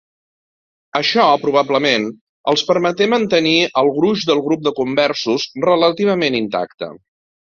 Això, 0.99 1.25
probablement, 1.41 2.07
els 2.53 2.63
permeté 2.69 3.09
mantenir 3.13 3.53
el 3.83 3.91
gruix 3.99 4.25
del 4.31 4.43
grup 4.47 4.65
de 4.69 4.75
conversos 4.81 5.45
relativament 5.69 6.39
intacte. 6.43 6.93